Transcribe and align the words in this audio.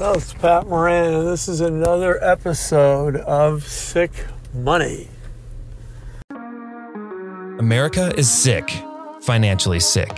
Well, 0.00 0.14
it's 0.14 0.32
Pat 0.32 0.66
Moran, 0.66 1.12
and 1.12 1.28
this 1.28 1.46
is 1.46 1.60
another 1.60 2.18
episode 2.24 3.16
of 3.16 3.68
Sick 3.68 4.10
Money. 4.54 5.08
America 7.58 8.10
is 8.16 8.30
sick, 8.30 8.72
financially 9.20 9.78
sick. 9.78 10.10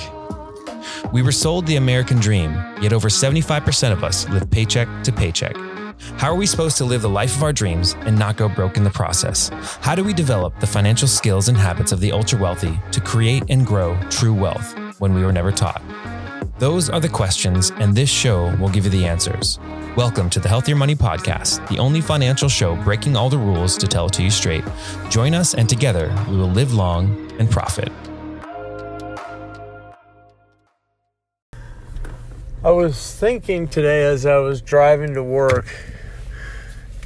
We 1.12 1.20
were 1.20 1.32
sold 1.32 1.66
the 1.66 1.74
American 1.74 2.20
dream, 2.20 2.52
yet 2.80 2.92
over 2.92 3.08
75% 3.08 3.90
of 3.90 4.04
us 4.04 4.28
live 4.28 4.48
paycheck 4.52 4.86
to 5.02 5.10
paycheck. 5.10 5.56
How 6.16 6.30
are 6.30 6.36
we 6.36 6.46
supposed 6.46 6.76
to 6.76 6.84
live 6.84 7.02
the 7.02 7.08
life 7.08 7.34
of 7.36 7.42
our 7.42 7.52
dreams 7.52 7.96
and 8.02 8.16
not 8.16 8.36
go 8.36 8.48
broke 8.48 8.76
in 8.76 8.84
the 8.84 8.90
process? 8.90 9.48
How 9.80 9.96
do 9.96 10.04
we 10.04 10.12
develop 10.12 10.60
the 10.60 10.66
financial 10.68 11.08
skills 11.08 11.48
and 11.48 11.58
habits 11.58 11.90
of 11.90 11.98
the 11.98 12.12
ultra 12.12 12.38
wealthy 12.38 12.78
to 12.92 13.00
create 13.00 13.42
and 13.48 13.66
grow 13.66 13.98
true 14.10 14.32
wealth 14.32 14.78
when 15.00 15.12
we 15.12 15.24
were 15.24 15.32
never 15.32 15.50
taught? 15.50 15.82
Those 16.58 16.90
are 16.90 17.00
the 17.00 17.08
questions, 17.08 17.72
and 17.78 17.94
this 17.94 18.10
show 18.10 18.54
will 18.56 18.68
give 18.68 18.84
you 18.84 18.90
the 18.90 19.06
answers. 19.06 19.58
Welcome 19.96 20.28
to 20.30 20.38
the 20.38 20.48
Healthier 20.48 20.76
Money 20.76 20.94
Podcast, 20.94 21.66
the 21.68 21.78
only 21.78 22.00
financial 22.02 22.48
show 22.48 22.76
breaking 22.84 23.16
all 23.16 23.30
the 23.30 23.38
rules 23.38 23.76
to 23.78 23.88
tell 23.88 24.06
it 24.06 24.12
to 24.12 24.22
you 24.22 24.30
straight. 24.30 24.62
Join 25.08 25.34
us, 25.34 25.54
and 25.54 25.66
together 25.68 26.14
we 26.28 26.36
will 26.36 26.50
live 26.50 26.74
long 26.74 27.32
and 27.38 27.50
profit. 27.50 27.90
I 32.62 32.70
was 32.70 33.14
thinking 33.16 33.66
today 33.66 34.04
as 34.04 34.26
I 34.26 34.36
was 34.36 34.60
driving 34.60 35.14
to 35.14 35.22
work, 35.22 35.74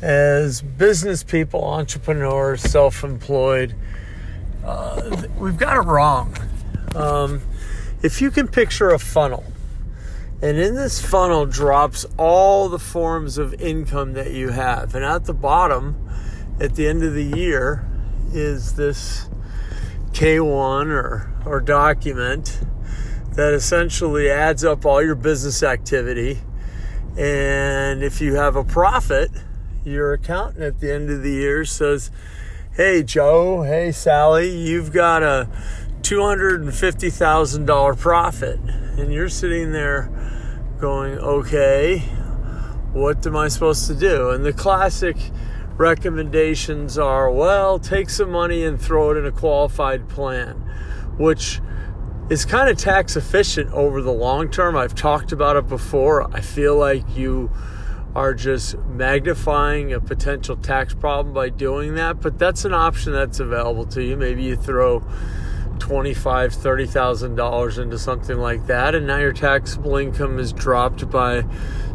as 0.02 0.60
business 0.60 1.22
people, 1.22 1.62
entrepreneurs, 1.64 2.62
self 2.62 3.04
employed, 3.04 3.74
uh, 4.64 5.22
we've 5.38 5.56
got 5.56 5.76
it 5.76 5.86
wrong. 5.88 6.36
Um, 6.96 7.40
if 8.02 8.20
you 8.20 8.30
can 8.30 8.48
picture 8.48 8.90
a 8.90 8.98
funnel, 8.98 9.44
and 10.42 10.58
in 10.58 10.74
this 10.74 11.00
funnel 11.00 11.46
drops 11.46 12.04
all 12.18 12.68
the 12.68 12.78
forms 12.78 13.38
of 13.38 13.54
income 13.54 14.12
that 14.12 14.32
you 14.32 14.50
have, 14.50 14.94
and 14.94 15.04
at 15.04 15.24
the 15.24 15.34
bottom, 15.34 15.96
at 16.60 16.74
the 16.74 16.86
end 16.86 17.02
of 17.02 17.14
the 17.14 17.24
year, 17.24 17.86
is 18.32 18.74
this 18.74 19.28
K1 20.12 20.88
or, 20.88 21.30
or 21.44 21.60
document 21.60 22.60
that 23.32 23.52
essentially 23.52 24.30
adds 24.30 24.64
up 24.64 24.86
all 24.86 25.02
your 25.02 25.14
business 25.14 25.62
activity. 25.62 26.40
And 27.18 28.02
if 28.02 28.20
you 28.20 28.34
have 28.34 28.56
a 28.56 28.64
profit, 28.64 29.30
your 29.84 30.14
accountant 30.14 30.62
at 30.62 30.80
the 30.80 30.92
end 30.92 31.10
of 31.10 31.22
the 31.22 31.32
year 31.32 31.64
says, 31.64 32.10
Hey, 32.72 33.02
Joe, 33.02 33.62
hey, 33.62 33.92
Sally, 33.92 34.50
you've 34.50 34.92
got 34.92 35.22
a 35.22 35.48
$250,000 36.06 37.98
profit. 37.98 38.60
And 38.96 39.12
you're 39.12 39.28
sitting 39.28 39.72
there 39.72 40.08
going, 40.78 41.18
okay, 41.18 41.98
what 42.92 43.26
am 43.26 43.34
I 43.36 43.48
supposed 43.48 43.88
to 43.88 43.94
do? 43.94 44.30
And 44.30 44.44
the 44.44 44.52
classic 44.52 45.16
recommendations 45.76 46.96
are, 46.96 47.28
well, 47.28 47.80
take 47.80 48.08
some 48.08 48.30
money 48.30 48.62
and 48.62 48.80
throw 48.80 49.10
it 49.10 49.16
in 49.16 49.26
a 49.26 49.32
qualified 49.32 50.08
plan, 50.08 50.54
which 51.18 51.60
is 52.30 52.44
kind 52.44 52.70
of 52.70 52.78
tax 52.78 53.16
efficient 53.16 53.72
over 53.72 54.00
the 54.00 54.12
long 54.12 54.48
term. 54.48 54.76
I've 54.76 54.94
talked 54.94 55.32
about 55.32 55.56
it 55.56 55.66
before. 55.66 56.32
I 56.32 56.40
feel 56.40 56.76
like 56.76 57.16
you 57.16 57.50
are 58.14 58.32
just 58.32 58.78
magnifying 58.78 59.92
a 59.92 60.00
potential 60.00 60.56
tax 60.56 60.94
problem 60.94 61.34
by 61.34 61.48
doing 61.48 61.96
that, 61.96 62.20
but 62.20 62.38
that's 62.38 62.64
an 62.64 62.72
option 62.72 63.12
that's 63.12 63.40
available 63.40 63.86
to 63.86 64.04
you. 64.04 64.16
Maybe 64.16 64.44
you 64.44 64.54
throw 64.54 65.02
twenty-five, 65.78 66.52
thirty 66.52 66.86
thousand 66.86 67.36
dollars 67.36 67.78
into 67.78 67.98
something 67.98 68.38
like 68.38 68.66
that, 68.66 68.94
and 68.94 69.06
now 69.06 69.18
your 69.18 69.32
taxable 69.32 69.96
income 69.96 70.38
is 70.38 70.52
dropped 70.52 71.08
by 71.10 71.44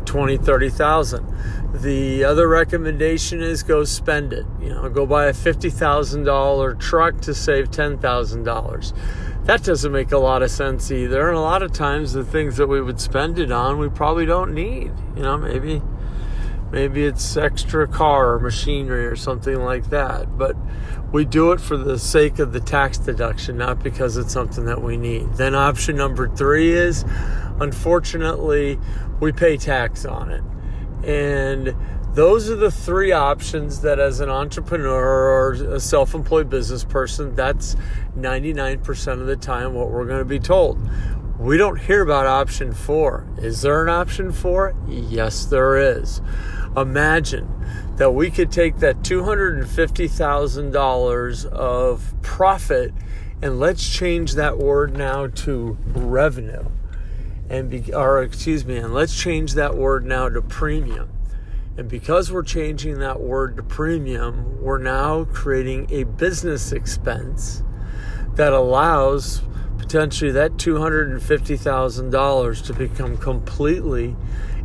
twenty, 0.05 0.37
thirty 0.37 0.69
thousand. 0.69 1.25
The 1.73 2.23
other 2.23 2.47
recommendation 2.47 3.41
is 3.41 3.63
go 3.63 3.83
spend 3.83 4.33
it. 4.33 4.45
You 4.61 4.69
know, 4.69 4.89
go 4.89 5.05
buy 5.05 5.27
a 5.27 5.33
fifty 5.33 5.69
thousand 5.69 6.25
dollar 6.25 6.75
truck 6.75 7.21
to 7.21 7.33
save 7.33 7.71
ten 7.71 7.97
thousand 7.97 8.43
dollars. 8.43 8.93
That 9.45 9.63
doesn't 9.63 9.91
make 9.91 10.11
a 10.11 10.19
lot 10.19 10.43
of 10.43 10.51
sense 10.51 10.91
either. 10.91 11.29
And 11.29 11.37
a 11.37 11.41
lot 11.41 11.63
of 11.63 11.71
times, 11.71 12.13
the 12.13 12.23
things 12.23 12.57
that 12.57 12.67
we 12.67 12.81
would 12.81 12.99
spend 12.99 13.39
it 13.39 13.51
on, 13.51 13.79
we 13.79 13.89
probably 13.89 14.25
don't 14.25 14.53
need. 14.53 14.91
You 15.15 15.23
know, 15.23 15.37
maybe 15.37 15.81
maybe 16.71 17.03
it's 17.03 17.37
extra 17.37 17.87
car 17.87 18.33
or 18.33 18.39
machinery 18.39 19.05
or 19.05 19.15
something 19.15 19.61
like 19.61 19.89
that. 19.89 20.37
But 20.37 20.55
we 21.11 21.25
do 21.25 21.51
it 21.51 21.59
for 21.59 21.77
the 21.77 21.99
sake 21.99 22.39
of 22.39 22.53
the 22.53 22.61
tax 22.61 22.97
deduction, 22.97 23.57
not 23.57 23.83
because 23.83 24.17
it's 24.17 24.33
something 24.33 24.65
that 24.65 24.81
we 24.81 24.97
need. 24.97 25.33
Then 25.33 25.55
option 25.55 25.97
number 25.97 26.29
three 26.29 26.71
is 26.71 27.03
unfortunately, 27.59 28.79
we 29.19 29.31
pay 29.31 29.57
tax 29.57 30.05
on 30.05 30.31
it. 30.31 30.43
And 31.03 31.75
those 32.13 32.49
are 32.49 32.55
the 32.55 32.71
three 32.71 33.11
options 33.11 33.81
that, 33.81 33.99
as 33.99 34.19
an 34.19 34.29
entrepreneur 34.29 35.01
or 35.01 35.53
a 35.53 35.79
self 35.79 36.13
employed 36.13 36.49
business 36.49 36.83
person, 36.83 37.35
that's 37.35 37.75
99% 38.17 39.13
of 39.13 39.27
the 39.27 39.37
time 39.37 39.73
what 39.73 39.89
we're 39.89 40.05
going 40.05 40.19
to 40.19 40.25
be 40.25 40.39
told. 40.39 40.79
We 41.39 41.57
don't 41.57 41.79
hear 41.79 42.01
about 42.03 42.27
option 42.27 42.73
four. 42.73 43.25
Is 43.37 43.61
there 43.61 43.81
an 43.81 43.89
option 43.89 44.31
four? 44.31 44.75
Yes, 44.87 45.45
there 45.45 45.77
is. 45.77 46.21
Imagine 46.75 47.47
that 47.97 48.11
we 48.11 48.31
could 48.31 48.51
take 48.51 48.77
that 48.77 49.01
$250,000 49.01 51.45
of 51.45 52.13
profit 52.21 52.93
and 53.41 53.59
let's 53.59 53.89
change 53.89 54.35
that 54.35 54.57
word 54.57 54.95
now 54.95 55.27
to 55.27 55.77
revenue. 55.87 56.63
And 57.49 57.69
be, 57.69 57.93
or 57.93 58.23
excuse 58.23 58.65
me, 58.65 58.77
and 58.77 58.93
let's 58.93 59.19
change 59.19 59.55
that 59.55 59.75
word 59.75 60.05
now 60.05 60.29
to 60.29 60.41
premium. 60.41 61.09
And 61.75 61.89
because 61.89 62.31
we're 62.31 62.43
changing 62.43 62.99
that 62.99 63.19
word 63.19 63.57
to 63.57 63.63
premium, 63.63 64.61
we're 64.61 64.77
now 64.77 65.25
creating 65.25 65.91
a 65.91 66.03
business 66.03 66.71
expense 66.71 67.63
that 68.35 68.53
allows 68.53 69.41
potentially 69.77 70.31
that 70.31 70.53
$250,000 70.53 72.65
to 72.65 72.73
become 72.73 73.17
completely 73.17 74.15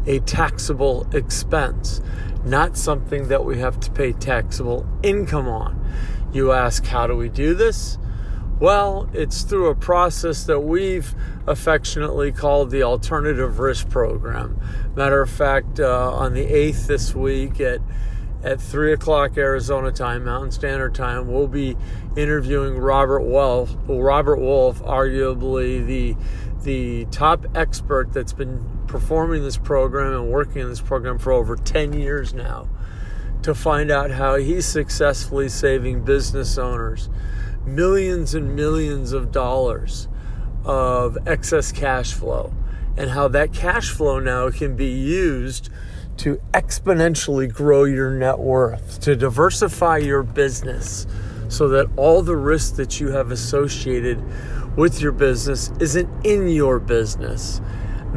a 0.06 0.20
taxable 0.20 1.06
expense, 1.12 2.00
not 2.44 2.76
something 2.76 3.28
that 3.28 3.44
we 3.44 3.58
have 3.58 3.80
to 3.80 3.90
pay 3.90 4.12
taxable 4.12 4.86
income 5.02 5.48
on. 5.48 5.84
You 6.32 6.52
ask, 6.52 6.84
how 6.86 7.06
do 7.06 7.16
we 7.16 7.28
do 7.28 7.54
this? 7.54 7.98
Well, 8.58 9.10
it's 9.12 9.42
through 9.42 9.66
a 9.68 9.74
process 9.74 10.44
that 10.44 10.60
we've 10.60 11.14
affectionately 11.46 12.32
called 12.32 12.70
the 12.70 12.84
Alternative 12.84 13.58
Risk 13.58 13.90
Program. 13.90 14.58
Matter 14.94 15.20
of 15.20 15.28
fact, 15.28 15.78
uh, 15.78 16.12
on 16.12 16.32
the 16.32 16.46
8th 16.46 16.86
this 16.86 17.14
week 17.14 17.60
at 17.60 17.80
at 18.42 18.60
3 18.60 18.92
o'clock 18.92 19.36
Arizona 19.36 19.90
time, 19.90 20.24
Mountain 20.24 20.52
Standard 20.52 20.94
Time, 20.94 21.26
we'll 21.26 21.48
be 21.48 21.76
interviewing 22.16 22.78
Robert 22.78 23.22
Wolf, 23.22 23.74
Robert 23.88 24.38
Wolf, 24.38 24.80
arguably 24.82 25.84
the 25.84 26.16
the 26.62 27.04
top 27.06 27.46
expert 27.54 28.12
that's 28.12 28.32
been 28.32 28.64
performing 28.86 29.42
this 29.42 29.56
program 29.56 30.12
and 30.12 30.30
working 30.30 30.62
in 30.62 30.68
this 30.68 30.80
program 30.80 31.18
for 31.18 31.32
over 31.32 31.56
10 31.56 31.92
years 31.92 32.34
now 32.34 32.68
to 33.42 33.54
find 33.54 33.90
out 33.90 34.10
how 34.10 34.36
he's 34.36 34.66
successfully 34.66 35.48
saving 35.48 36.04
business 36.04 36.58
owners 36.58 37.08
millions 37.64 38.34
and 38.34 38.54
millions 38.54 39.12
of 39.12 39.32
dollars 39.32 40.08
of 40.64 41.18
excess 41.26 41.72
cash 41.72 42.12
flow 42.12 42.52
and 42.96 43.10
how 43.10 43.28
that 43.28 43.52
cash 43.52 43.90
flow 43.90 44.18
now 44.18 44.50
can 44.50 44.76
be 44.76 44.88
used 44.88 45.68
to 46.16 46.40
exponentially 46.54 47.52
grow 47.52 47.84
your 47.84 48.10
net 48.10 48.38
worth, 48.38 49.00
to 49.00 49.14
diversify 49.14 49.98
your 49.98 50.22
business 50.22 51.06
so 51.48 51.68
that 51.68 51.88
all 51.96 52.22
the 52.22 52.36
risk 52.36 52.76
that 52.76 52.98
you 53.00 53.08
have 53.08 53.30
associated 53.30 54.22
with 54.76 55.00
your 55.00 55.12
business 55.12 55.70
isn't 55.78 56.08
in 56.26 56.48
your 56.48 56.78
business. 56.78 57.60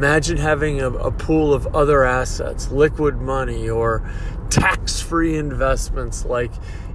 Imagine 0.00 0.38
having 0.38 0.80
a, 0.80 0.88
a 0.88 1.12
pool 1.12 1.52
of 1.52 1.66
other 1.76 2.04
assets, 2.04 2.70
liquid 2.70 3.20
money, 3.20 3.68
or 3.68 4.10
tax 4.48 5.02
free 5.02 5.36
investments 5.36 6.24
like 6.24 6.50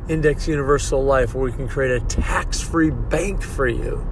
Index 0.09 0.47
Universal 0.47 1.03
Life, 1.03 1.35
where 1.35 1.43
we 1.43 1.51
can 1.51 1.67
create 1.67 1.91
a 1.91 1.99
tax 2.07 2.61
free 2.61 2.89
bank 2.89 3.43
for 3.43 3.67
you, 3.67 4.03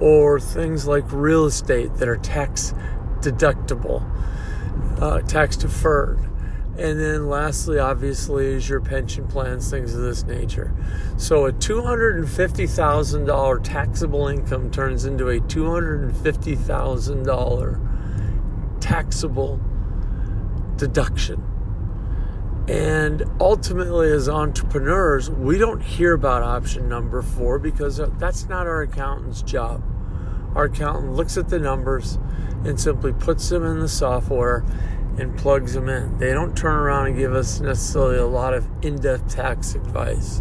or 0.00 0.40
things 0.40 0.86
like 0.86 1.04
real 1.12 1.44
estate 1.44 1.96
that 1.96 2.08
are 2.08 2.16
tax 2.16 2.72
deductible, 3.20 4.02
uh, 4.98 5.20
tax 5.20 5.58
deferred. 5.58 6.18
And 6.78 6.98
then 6.98 7.28
lastly, 7.28 7.78
obviously, 7.78 8.46
is 8.46 8.66
your 8.66 8.80
pension 8.80 9.28
plans, 9.28 9.70
things 9.70 9.94
of 9.94 10.00
this 10.00 10.24
nature. 10.24 10.72
So 11.18 11.44
a 11.44 11.52
$250,000 11.52 13.60
taxable 13.62 14.28
income 14.28 14.70
turns 14.70 15.04
into 15.04 15.28
a 15.28 15.38
$250,000 15.40 17.95
taxable 18.96 19.60
deduction. 20.76 21.42
And 22.66 23.24
ultimately, 23.38 24.10
as 24.10 24.26
entrepreneurs, 24.26 25.30
we 25.30 25.58
don't 25.58 25.82
hear 25.82 26.14
about 26.14 26.42
option 26.42 26.88
number 26.88 27.20
four 27.20 27.58
because 27.58 28.00
uh, 28.00 28.10
that's 28.18 28.48
not 28.48 28.66
our 28.66 28.80
accountant's 28.80 29.42
job. 29.42 29.82
Our 30.54 30.64
accountant 30.64 31.12
looks 31.12 31.36
at 31.36 31.50
the 31.50 31.58
numbers 31.58 32.18
and 32.64 32.80
simply 32.80 33.12
puts 33.12 33.50
them 33.50 33.66
in 33.66 33.80
the 33.80 33.88
software 33.88 34.64
and 35.18 35.36
plugs 35.36 35.74
them 35.74 35.90
in. 35.90 36.16
They 36.16 36.32
don't 36.32 36.56
turn 36.56 36.74
around 36.74 37.08
and 37.08 37.18
give 37.18 37.34
us 37.34 37.60
necessarily 37.60 38.16
a 38.16 38.26
lot 38.26 38.54
of 38.54 38.66
in 38.82 38.96
depth 38.96 39.34
tax 39.34 39.74
advice. 39.74 40.40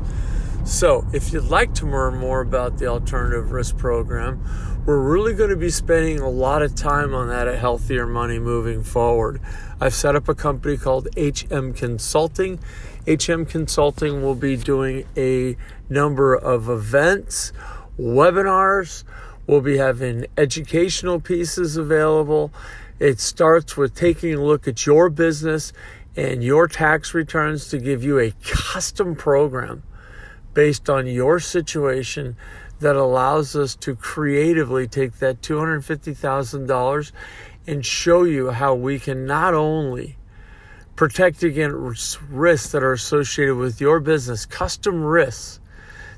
So, 0.65 1.05
if 1.13 1.31
you'd 1.31 1.43
like 1.43 1.75
to 1.75 1.85
learn 1.85 2.17
more 2.17 2.41
about 2.41 2.79
the 2.79 2.87
alternative 2.87 3.51
risk 3.51 3.77
program, 3.77 4.43
we're 4.83 4.99
really 4.99 5.35
going 5.35 5.51
to 5.51 5.55
be 5.55 5.69
spending 5.69 6.19
a 6.19 6.27
lot 6.27 6.63
of 6.63 6.73
time 6.73 7.13
on 7.13 7.27
that 7.27 7.47
at 7.47 7.59
Healthier 7.59 8.07
Money 8.07 8.39
moving 8.39 8.83
forward. 8.83 9.39
I've 9.79 9.93
set 9.93 10.15
up 10.15 10.27
a 10.27 10.33
company 10.33 10.75
called 10.75 11.07
HM 11.15 11.73
Consulting. 11.73 12.59
HM 13.07 13.45
Consulting 13.45 14.23
will 14.23 14.33
be 14.33 14.57
doing 14.57 15.05
a 15.15 15.55
number 15.87 16.33
of 16.33 16.67
events, 16.67 17.53
webinars, 17.99 19.03
we'll 19.45 19.61
be 19.61 19.77
having 19.77 20.25
educational 20.35 21.19
pieces 21.19 21.77
available. 21.77 22.51
It 22.97 23.19
starts 23.19 23.77
with 23.77 23.93
taking 23.93 24.33
a 24.33 24.43
look 24.43 24.67
at 24.67 24.83
your 24.87 25.11
business 25.11 25.73
and 26.15 26.43
your 26.43 26.67
tax 26.67 27.13
returns 27.13 27.67
to 27.67 27.77
give 27.77 28.03
you 28.03 28.17
a 28.17 28.31
custom 28.41 29.15
program 29.15 29.83
based 30.55 30.89
on 30.89 31.05
your 31.05 31.39
situation 31.39 32.35
that 32.79 32.95
allows 32.95 33.55
us 33.55 33.75
to 33.75 33.95
creatively 33.95 34.87
take 34.87 35.19
that 35.19 35.41
$250,000 35.41 37.11
and 37.67 37.85
show 37.85 38.23
you 38.23 38.49
how 38.49 38.73
we 38.73 38.97
can 38.97 39.25
not 39.27 39.53
only 39.53 40.17
protect 40.95 41.43
against 41.43 42.21
risks 42.23 42.71
that 42.71 42.81
are 42.81 42.93
associated 42.93 43.55
with 43.55 43.79
your 43.79 43.99
business, 43.99 44.45
custom 44.45 45.03
risks 45.03 45.59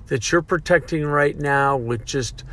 that 0.08 0.32
you're 0.32 0.42
protecting 0.42 1.06
right 1.06 1.38
now 1.38 1.76
with 1.76 2.06
just 2.06 2.44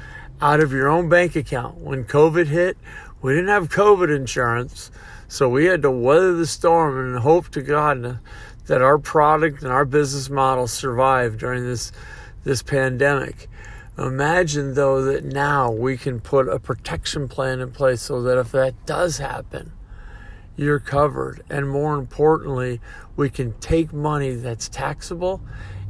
out 0.41 0.61
of 0.61 0.73
your 0.73 0.89
own 0.89 1.09
bank 1.09 1.37
account. 1.37 1.79
When 1.79 2.05
COVID 2.05 2.47
hit, 2.47 2.77
we 3.23 3.35
didn't 3.35 3.49
have 3.49 3.69
COVID 3.69 4.15
insurance, 4.15 4.91
so 5.29 5.49
we 5.49 5.67
had 5.67 5.83
to 5.83 5.91
weather 5.91 6.35
the 6.35 6.47
storm 6.47 6.99
and 6.99 7.19
hope 7.19 7.49
to 7.51 7.63
God 7.63 8.19
that 8.67 8.83
our 8.83 8.99
product 8.99 9.63
and 9.63 9.71
our 9.71 9.85
business 9.85 10.31
model 10.31 10.67
survived 10.67 11.39
during 11.39 11.65
this 11.65 11.93
this 12.45 12.63
pandemic. 12.63 13.49
Imagine 13.97 14.75
though 14.75 15.03
that 15.03 15.25
now 15.25 15.71
we 15.71 15.97
can 15.97 16.21
put 16.21 16.49
a 16.49 16.59
protection 16.59 17.29
plan 17.29 17.61
in 17.61 17.71
place 17.71 18.03
so 18.03 18.21
that 18.23 18.39
if 18.39 18.53
that 18.53 18.87
does 18.87 19.19
happen, 19.19 19.73
you're 20.57 20.81
covered. 20.81 21.43
And 21.49 21.69
more 21.69 21.95
importantly, 21.95 22.81
we 23.17 23.31
can 23.31 23.53
take 23.61 23.93
money 23.93 24.35
that's 24.35 24.69
taxable 24.69 25.41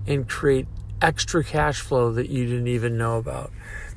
and 0.07 0.29
create 0.29 0.67
extra 1.01 1.43
cash 1.43 1.81
flow 1.81 2.13
that 2.13 2.29
you 2.29 2.47
didn't 2.47 2.69
even 2.69 2.97
know 2.97 3.19
about. 3.19 3.51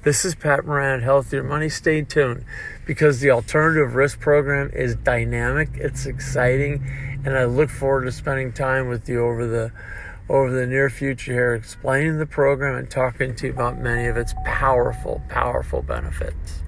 This 0.04 0.24
is 0.24 0.36
Pat 0.36 0.64
Moran 0.64 1.00
at 1.00 1.04
Healthier 1.04 1.44
Money. 1.44 1.70
Stay 1.70 2.04
tuned 2.04 2.46
because 2.86 3.20
the 3.20 3.32
alternative 3.32 3.96
risk 3.96 4.20
program 4.20 4.70
is 4.72 4.96
dynamic, 4.96 5.70
it's 5.74 6.06
exciting, 6.06 6.86
and 7.26 7.36
I 7.36 7.46
look 7.46 7.70
forward 7.70 8.06
to 8.06 8.12
spending 8.12 8.54
time 8.54 8.90
with 8.90 9.10
you 9.10 9.26
over 9.26 9.48
the 9.48 9.72
over 10.30 10.52
the 10.52 10.68
near 10.68 10.92
future 10.92 11.34
here, 11.34 11.56
explaining 11.56 12.20
the 12.20 12.28
program 12.28 12.76
and 12.76 12.90
talking 12.90 13.34
to 13.36 13.48
you 13.48 13.54
about 13.54 13.80
many 13.80 14.06
of 14.06 14.18
its 14.18 14.36
powerful, 14.46 15.24
powerful 15.30 15.82
benefits. 15.82 16.62